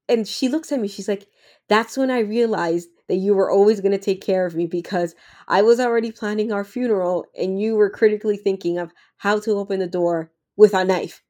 And 0.09 0.29
she 0.29 0.49
looks 0.49 0.71
at 0.71 0.81
me. 0.81 0.89
She's 0.89 1.09
like, 1.09 1.29
That's 1.69 1.97
when 1.97 2.11
I 2.11 2.21
realized 2.21 2.89
that 3.09 3.17
you 3.17 3.35
were 3.35 3.51
always 3.51 3.81
going 3.81 3.93
to 3.93 3.99
take 3.99 4.23
care 4.23 4.47
of 4.47 4.55
me 4.55 4.67
because 4.67 5.15
I 5.49 5.63
was 5.63 5.81
already 5.81 6.11
planning 6.11 6.53
our 6.53 6.65
funeral 6.65 7.27
and 7.37 7.61
you 7.61 7.77
were 7.77 7.91
critically 7.91 8.37
thinking 8.37 8.79
of 8.79 8.93
how 9.19 9.41
to 9.41 9.53
open 9.53 9.81
the 9.81 9.87
door 9.87 10.31
with 10.57 10.75
a 10.75 10.85
knife. 10.85 11.23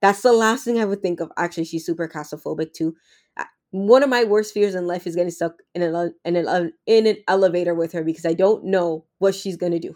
That's 0.00 0.22
the 0.22 0.32
last 0.32 0.64
thing 0.64 0.78
I 0.78 0.84
would 0.84 1.02
think 1.02 1.20
of. 1.20 1.32
Actually, 1.36 1.64
she's 1.64 1.86
super 1.86 2.08
claustrophobic 2.08 2.72
too 2.74 2.96
one 3.70 4.02
of 4.02 4.08
my 4.08 4.24
worst 4.24 4.54
fears 4.54 4.74
in 4.74 4.86
life 4.86 5.06
is 5.06 5.16
getting 5.16 5.30
stuck 5.30 5.54
in 5.74 5.82
an 5.82 6.14
in 6.24 6.36
an 6.36 6.72
in 6.86 7.06
an 7.06 7.16
elevator 7.28 7.74
with 7.74 7.92
her 7.92 8.04
because 8.04 8.26
I 8.26 8.34
don't 8.34 8.64
know 8.64 9.04
what 9.18 9.34
she's 9.34 9.56
gonna 9.56 9.78
do 9.80 9.94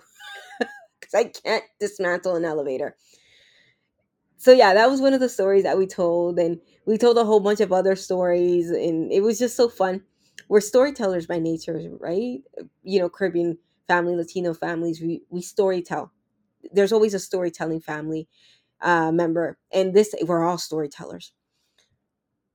because 1.00 1.14
I 1.14 1.24
can't 1.24 1.64
dismantle 1.80 2.36
an 2.36 2.44
elevator. 2.44 2.96
So 4.38 4.52
yeah, 4.52 4.74
that 4.74 4.90
was 4.90 5.00
one 5.00 5.12
of 5.12 5.20
the 5.20 5.28
stories 5.28 5.64
that 5.64 5.76
we 5.78 5.86
told, 5.86 6.38
and 6.38 6.60
we 6.86 6.96
told 6.96 7.18
a 7.18 7.24
whole 7.24 7.40
bunch 7.40 7.60
of 7.60 7.72
other 7.72 7.94
stories, 7.94 8.70
and 8.70 9.12
it 9.12 9.20
was 9.22 9.38
just 9.38 9.56
so 9.56 9.68
fun. 9.68 10.02
We're 10.48 10.60
storytellers 10.60 11.26
by 11.26 11.38
nature, 11.38 11.78
right? 12.00 12.40
You 12.82 13.00
know, 13.00 13.08
Caribbean 13.08 13.58
family, 13.86 14.16
Latino 14.16 14.54
families, 14.54 15.00
we 15.00 15.22
we 15.30 15.42
story 15.42 15.82
tell. 15.82 16.12
There's 16.72 16.92
always 16.92 17.14
a 17.14 17.20
storytelling 17.20 17.80
family 17.80 18.28
uh, 18.80 19.12
member, 19.12 19.58
and 19.72 19.94
this 19.94 20.14
we're 20.26 20.44
all 20.44 20.58
storytellers 20.58 21.32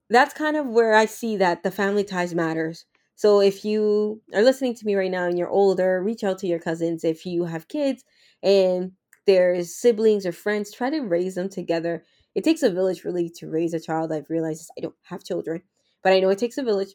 that's 0.09 0.33
kind 0.33 0.55
of 0.57 0.67
where 0.67 0.95
I 0.95 1.05
see 1.05 1.37
that 1.37 1.63
the 1.63 1.71
family 1.71 2.03
ties 2.03 2.35
matters. 2.35 2.85
So 3.15 3.39
if 3.39 3.63
you 3.63 4.21
are 4.33 4.43
listening 4.43 4.75
to 4.75 4.85
me 4.85 4.95
right 4.95 5.11
now 5.11 5.25
and 5.25 5.37
you're 5.37 5.49
older, 5.49 6.03
reach 6.03 6.23
out 6.23 6.37
to 6.39 6.47
your 6.47 6.59
cousins. 6.59 7.03
If 7.03 7.25
you 7.25 7.45
have 7.45 7.67
kids 7.67 8.03
and 8.43 8.91
there's 9.25 9.75
siblings 9.75 10.25
or 10.25 10.31
friends, 10.31 10.71
try 10.71 10.89
to 10.89 10.99
raise 11.01 11.35
them 11.35 11.49
together. 11.49 12.03
It 12.35 12.43
takes 12.43 12.61
a 12.61 12.69
village 12.69 13.03
really 13.05 13.29
to 13.37 13.49
raise 13.49 13.73
a 13.73 13.79
child. 13.79 14.11
I've 14.11 14.29
realized 14.29 14.69
I 14.77 14.81
don't 14.81 14.95
have 15.03 15.23
children, 15.23 15.61
but 16.03 16.13
I 16.13 16.19
know 16.19 16.29
it 16.29 16.37
takes 16.37 16.57
a 16.57 16.63
village. 16.63 16.93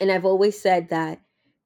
And 0.00 0.10
I've 0.10 0.24
always 0.24 0.60
said 0.60 0.88
that 0.88 1.20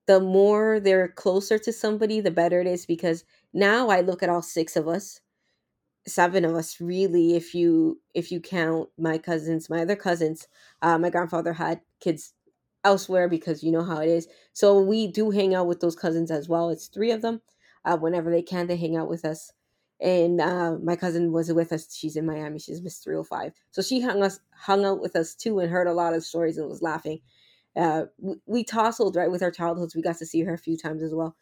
the 0.07 0.21
more 0.21 0.81
they're 0.81 1.09
closer 1.09 1.59
to 1.59 1.73
somebody, 1.73 2.21
the 2.21 2.31
better 2.31 2.61
it 2.61 2.67
is 2.67 2.85
because 2.85 3.25
now 3.53 3.89
I 3.89 4.01
look 4.01 4.23
at 4.23 4.29
all 4.29 4.43
six 4.43 4.77
of 4.77 4.89
us 4.89 5.21
seven 6.07 6.45
of 6.45 6.55
us 6.55 6.81
really 6.81 7.35
if 7.35 7.55
you 7.55 8.01
if 8.15 8.31
you 8.31 8.41
count 8.41 8.89
my 8.99 9.17
cousins 9.17 9.71
my 9.71 9.81
other 9.83 9.97
cousins 9.97 10.47
uh, 10.83 10.99
my 10.99 11.09
grandfather 11.11 11.55
had 11.55 11.81
kids 12.01 12.35
elsewhere 12.85 13.29
because 13.29 13.63
you 13.63 13.73
know 13.73 13.83
how 13.83 14.01
it 14.01 14.09
is. 14.09 14.29
So 14.53 14.81
we 14.81 15.07
do 15.07 15.31
hang 15.31 15.55
out 15.55 15.67
with 15.67 15.81
those 15.81 15.97
cousins 15.97 16.31
as 16.31 16.49
well 16.49 16.69
it's 16.71 16.89
three 16.89 17.11
of 17.11 17.23
them 17.23 17.41
uh, 17.85 17.97
whenever 17.97 18.31
they 18.31 18.43
can 18.43 18.67
they 18.67 18.77
hang 18.77 18.97
out 18.97 19.09
with 19.09 19.25
us. 19.25 19.51
And 20.01 20.41
uh, 20.41 20.77
my 20.83 20.97
cousin 20.97 21.33
was 21.33 21.53
with 21.53 21.73
us 21.73 21.95
she's 21.95 22.17
in 22.17 22.27
miami 22.27 22.59
she's 22.59 22.83
miss 22.83 22.99
305 22.99 23.53
so 23.71 23.81
she 23.81 24.01
hung 24.01 24.23
us 24.23 24.41
hung 24.53 24.85
out 24.85 25.01
with 25.01 25.17
us 25.17 25.35
too 25.35 25.61
and 25.61 25.71
heard 25.71 25.87
a 25.87 25.95
lot 25.95 26.15
of 26.15 26.25
stories 26.25 26.59
and 26.59 26.69
was 26.69 26.83
laughing. 26.83 27.21
Uh, 27.77 28.05
we, 28.19 28.37
we 28.47 28.65
tousled 28.65 29.17
right 29.17 29.31
with 29.31 29.43
our 29.43 29.51
childhoods 29.51 29.97
we 29.97 30.03
got 30.03 30.17
to 30.19 30.27
see 30.27 30.43
her 30.43 30.55
a 30.55 30.59
few 30.59 30.77
times 30.77 31.03
as 31.03 31.15
well. 31.15 31.37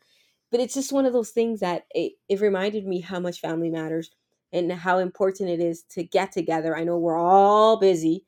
But 0.51 0.61
it's 0.61 0.75
just 0.75 0.93
one 0.93 1.07
of 1.07 1.15
those 1.15 1.31
things 1.31 1.61
that 1.61 1.87
it, 1.95 2.13
it 2.29 2.41
reminded 2.41 2.87
me 2.87 3.01
how 3.01 3.19
much 3.19 3.41
family 3.41 3.71
matters 3.71 4.11
and 4.53 4.71
how 4.73 4.99
important 4.99 5.49
it 5.49 5.61
is 5.61 5.83
to 5.91 6.05
get 6.05 6.33
together. 6.33 6.77
I 6.77 6.85
know 6.85 6.99
we're 6.99 7.19
all 7.19 7.79
busy. 7.79 8.25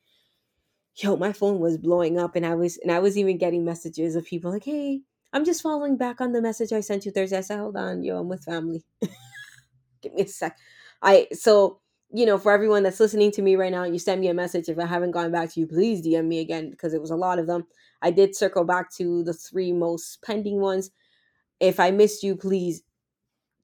Yo, 0.96 1.16
my 1.16 1.32
phone 1.32 1.58
was 1.58 1.76
blowing 1.76 2.18
up 2.18 2.36
and 2.36 2.46
I 2.46 2.54
was 2.54 2.78
and 2.78 2.92
I 2.92 3.00
was 3.00 3.18
even 3.18 3.36
getting 3.36 3.64
messages 3.64 4.16
of 4.16 4.24
people 4.24 4.52
like, 4.52 4.64
hey, 4.64 5.00
I'm 5.32 5.44
just 5.44 5.62
following 5.62 5.96
back 5.96 6.20
on 6.20 6.32
the 6.32 6.40
message 6.40 6.72
I 6.72 6.80
sent 6.80 7.04
you 7.04 7.10
Thursday. 7.10 7.38
I 7.38 7.40
said, 7.40 7.58
hold 7.58 7.76
on, 7.76 8.02
yo, 8.02 8.18
I'm 8.18 8.28
with 8.28 8.44
family. 8.44 8.84
Give 10.02 10.14
me 10.14 10.22
a 10.22 10.28
sec. 10.28 10.56
I 11.02 11.28
so 11.32 11.80
you 12.12 12.26
know, 12.26 12.38
for 12.38 12.52
everyone 12.52 12.84
that's 12.84 13.00
listening 13.00 13.32
to 13.32 13.42
me 13.42 13.56
right 13.56 13.72
now, 13.72 13.82
you 13.82 13.98
send 13.98 14.20
me 14.20 14.28
a 14.28 14.34
message. 14.34 14.68
If 14.68 14.78
I 14.78 14.86
haven't 14.86 15.10
gone 15.10 15.32
back 15.32 15.52
to 15.52 15.60
you, 15.60 15.66
please 15.66 16.00
DM 16.00 16.26
me 16.26 16.38
again 16.38 16.70
because 16.70 16.94
it 16.94 17.00
was 17.00 17.10
a 17.10 17.16
lot 17.16 17.40
of 17.40 17.48
them. 17.48 17.66
I 18.02 18.12
did 18.12 18.36
circle 18.36 18.62
back 18.62 18.92
to 18.98 19.24
the 19.24 19.34
three 19.34 19.72
most 19.72 20.22
pending 20.22 20.60
ones. 20.60 20.92
If 21.58 21.80
I 21.80 21.90
missed 21.90 22.22
you, 22.22 22.36
please 22.36 22.82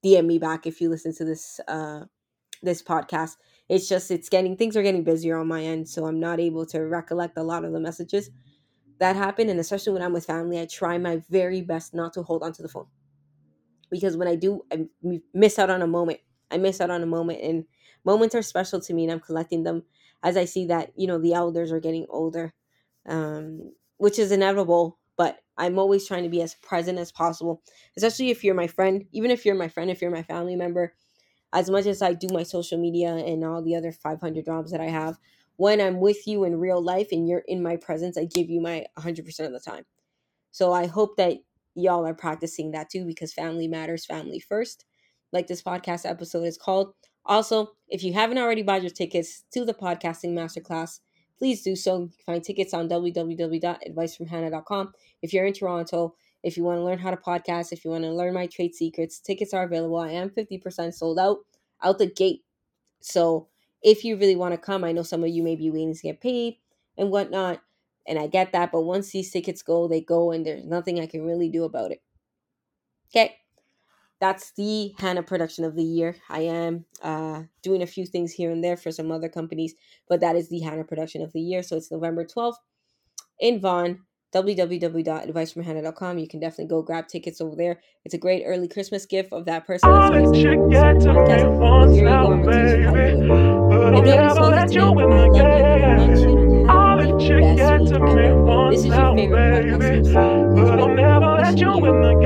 DM 0.04 0.26
me 0.26 0.38
back 0.40 0.66
if 0.66 0.80
you 0.80 0.88
listen 0.88 1.14
to 1.14 1.24
this 1.24 1.60
uh 1.68 2.06
this 2.62 2.82
podcast. 2.82 3.36
It's 3.68 3.88
just 3.88 4.10
it's 4.10 4.28
getting 4.28 4.56
things 4.56 4.76
are 4.76 4.82
getting 4.82 5.04
busier 5.04 5.38
on 5.38 5.48
my 5.48 5.62
end, 5.62 5.88
so 5.88 6.06
I'm 6.06 6.20
not 6.20 6.40
able 6.40 6.66
to 6.66 6.80
recollect 6.80 7.38
a 7.38 7.42
lot 7.42 7.64
of 7.64 7.72
the 7.72 7.80
messages 7.80 8.30
that 8.98 9.16
happen. 9.16 9.48
And 9.48 9.60
especially 9.60 9.92
when 9.92 10.02
I'm 10.02 10.12
with 10.12 10.26
family, 10.26 10.60
I 10.60 10.66
try 10.66 10.98
my 10.98 11.22
very 11.30 11.62
best 11.62 11.94
not 11.94 12.12
to 12.14 12.22
hold 12.22 12.42
onto 12.42 12.62
the 12.62 12.68
phone 12.68 12.86
because 13.90 14.16
when 14.16 14.28
I 14.28 14.36
do, 14.36 14.62
I 14.72 14.86
miss 15.34 15.58
out 15.58 15.70
on 15.70 15.82
a 15.82 15.86
moment. 15.86 16.20
I 16.50 16.58
miss 16.58 16.80
out 16.80 16.90
on 16.90 17.02
a 17.02 17.06
moment, 17.06 17.40
and 17.42 17.64
moments 18.04 18.34
are 18.34 18.42
special 18.42 18.80
to 18.80 18.94
me, 18.94 19.04
and 19.04 19.12
I'm 19.12 19.20
collecting 19.20 19.62
them 19.64 19.84
as 20.22 20.36
I 20.36 20.44
see 20.44 20.66
that 20.66 20.92
you 20.96 21.06
know 21.06 21.18
the 21.18 21.34
elders 21.34 21.72
are 21.72 21.80
getting 21.80 22.06
older, 22.08 22.52
um, 23.06 23.72
which 23.98 24.18
is 24.18 24.32
inevitable. 24.32 24.98
But 25.16 25.38
I'm 25.56 25.78
always 25.78 26.06
trying 26.06 26.22
to 26.22 26.30
be 26.30 26.42
as 26.42 26.54
present 26.54 26.98
as 26.98 27.12
possible, 27.12 27.62
especially 27.96 28.30
if 28.30 28.42
you're 28.42 28.54
my 28.54 28.66
friend. 28.66 29.04
Even 29.12 29.30
if 29.30 29.44
you're 29.44 29.54
my 29.54 29.68
friend, 29.68 29.90
if 29.90 30.00
you're 30.00 30.10
my 30.10 30.22
family 30.22 30.56
member, 30.56 30.94
as 31.52 31.70
much 31.70 31.86
as 31.86 32.02
I 32.02 32.14
do 32.14 32.28
my 32.32 32.42
social 32.42 32.78
media 32.78 33.14
and 33.14 33.44
all 33.44 33.62
the 33.62 33.76
other 33.76 33.92
500 33.92 34.44
jobs 34.44 34.72
that 34.72 34.80
I 34.80 34.88
have, 34.88 35.18
when 35.56 35.80
I'm 35.80 36.00
with 36.00 36.26
you 36.26 36.44
in 36.44 36.58
real 36.58 36.82
life 36.82 37.08
and 37.12 37.28
you're 37.28 37.44
in 37.46 37.62
my 37.62 37.76
presence, 37.76 38.16
I 38.16 38.24
give 38.24 38.48
you 38.48 38.60
my 38.60 38.86
100% 38.98 39.18
of 39.40 39.52
the 39.52 39.60
time. 39.60 39.84
So 40.52 40.72
I 40.72 40.86
hope 40.86 41.16
that 41.16 41.38
y'all 41.74 42.06
are 42.06 42.14
practicing 42.14 42.70
that 42.72 42.90
too 42.90 43.04
because 43.04 43.32
family 43.32 43.68
matters, 43.68 44.06
family 44.06 44.40
first, 44.40 44.84
like 45.32 45.46
this 45.46 45.62
podcast 45.62 46.08
episode 46.08 46.44
is 46.44 46.56
called. 46.56 46.94
Also, 47.26 47.72
if 47.88 48.02
you 48.02 48.14
haven't 48.14 48.38
already 48.38 48.62
bought 48.62 48.82
your 48.82 48.90
tickets 48.90 49.44
to 49.52 49.64
the 49.64 49.74
podcasting 49.74 50.32
masterclass, 50.32 51.00
please 51.38 51.62
do 51.62 51.76
so. 51.76 52.00
You 52.00 52.08
can 52.08 52.34
find 52.34 52.44
tickets 52.44 52.74
on 52.74 52.88
www.advicefromhannah.com. 52.88 54.92
If 55.22 55.32
you're 55.32 55.46
in 55.46 55.52
Toronto, 55.52 56.16
if 56.42 56.56
you 56.56 56.64
want 56.64 56.78
to 56.78 56.84
learn 56.84 56.98
how 56.98 57.10
to 57.10 57.16
podcast, 57.16 57.72
if 57.72 57.84
you 57.84 57.90
want 57.90 58.04
to 58.04 58.10
learn 58.10 58.34
my 58.34 58.46
trade 58.46 58.74
secrets, 58.74 59.20
tickets 59.20 59.52
are 59.52 59.64
available. 59.64 59.98
I 59.98 60.10
am 60.10 60.30
50% 60.30 60.94
sold 60.94 61.18
out 61.18 61.38
out 61.82 61.98
the 61.98 62.06
gate. 62.06 62.44
So 63.00 63.48
if 63.82 64.04
you 64.04 64.16
really 64.16 64.36
want 64.36 64.52
to 64.52 64.58
come, 64.58 64.84
I 64.84 64.92
know 64.92 65.02
some 65.02 65.22
of 65.22 65.30
you 65.30 65.42
may 65.42 65.56
be 65.56 65.70
waiting 65.70 65.94
to 65.94 66.02
get 66.02 66.20
paid 66.20 66.56
and 66.98 67.10
whatnot. 67.10 67.62
And 68.06 68.18
I 68.18 68.26
get 68.26 68.52
that, 68.52 68.72
but 68.72 68.82
once 68.82 69.10
these 69.10 69.30
tickets 69.30 69.62
go, 69.62 69.86
they 69.86 70.00
go, 70.00 70.32
and 70.32 70.44
there's 70.44 70.64
nothing 70.64 70.98
I 70.98 71.06
can 71.06 71.22
really 71.22 71.48
do 71.48 71.64
about 71.64 71.92
it. 71.92 72.02
Okay, 73.10 73.36
that's 74.20 74.52
the 74.52 74.94
Hannah 74.98 75.22
production 75.22 75.64
of 75.64 75.76
the 75.76 75.84
year. 75.84 76.16
I 76.28 76.40
am 76.40 76.86
uh, 77.02 77.42
doing 77.62 77.82
a 77.82 77.86
few 77.86 78.06
things 78.06 78.32
here 78.32 78.50
and 78.50 78.64
there 78.64 78.76
for 78.76 78.90
some 78.90 79.12
other 79.12 79.28
companies, 79.28 79.74
but 80.08 80.20
that 80.20 80.34
is 80.34 80.48
the 80.48 80.60
Hannah 80.60 80.84
production 80.84 81.22
of 81.22 81.32
the 81.32 81.40
year. 81.40 81.62
So 81.62 81.76
it's 81.76 81.90
November 81.90 82.24
12th 82.24 82.54
in 83.38 83.60
Vaughan 83.60 84.00
www.advicefromhannah.com. 84.32 86.18
You 86.18 86.28
can 86.28 86.40
definitely 86.40 86.66
go 86.66 86.82
grab 86.82 87.08
tickets 87.08 87.40
over 87.40 87.56
there. 87.56 87.80
It's 88.04 88.14
a 88.14 88.18
great 88.18 88.44
early 88.46 88.68
Christmas 88.68 89.06
gift 89.06 89.32
of 89.32 89.44
that 89.46 89.66
person 89.66 89.88
All 89.90 90.12
that 90.12 90.36
you 90.36 90.68
get 90.70 91.00
to 91.00 91.12
me 91.12 91.44
once 91.58 91.96
now, 91.96 92.36
baby. 92.36 93.26
But 93.28 93.94
I'll 93.94 94.02
never 94.02 94.40
let 94.40 94.72
you 94.72 94.92
win 94.92 95.10
the 95.10 95.28
game. 95.34 96.70
All 96.70 96.96
that 96.98 97.20
you 97.20 97.40
get 97.56 97.86
to 97.88 97.98
me 97.98 98.32
once 98.32 98.84
now, 98.84 99.14
baby. 99.14 99.32
But 100.12 100.80
I'll 100.80 100.94
never 100.94 101.36
let 101.40 101.58
you 101.58 101.78
win 101.78 102.00
the 102.00 102.12
game. 102.12 102.19